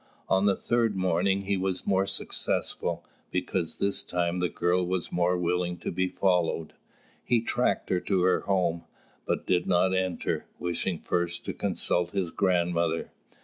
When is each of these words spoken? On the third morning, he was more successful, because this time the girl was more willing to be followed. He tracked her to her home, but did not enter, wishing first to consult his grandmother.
On 0.27 0.47
the 0.47 0.55
third 0.55 0.95
morning, 0.95 1.41
he 1.41 1.55
was 1.57 1.85
more 1.85 2.07
successful, 2.07 3.05
because 3.29 3.77
this 3.77 4.01
time 4.01 4.39
the 4.39 4.49
girl 4.49 4.83
was 4.83 5.11
more 5.11 5.37
willing 5.37 5.77
to 5.77 5.91
be 5.91 6.07
followed. 6.07 6.73
He 7.23 7.39
tracked 7.43 7.91
her 7.91 7.99
to 7.99 8.23
her 8.23 8.39
home, 8.39 8.85
but 9.27 9.45
did 9.45 9.67
not 9.67 9.93
enter, 9.93 10.47
wishing 10.57 10.97
first 10.97 11.45
to 11.45 11.53
consult 11.53 12.13
his 12.13 12.31
grandmother. 12.31 13.11